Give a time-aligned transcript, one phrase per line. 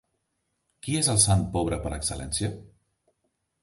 [0.87, 2.55] Qui és el sant pobre per excel·lència?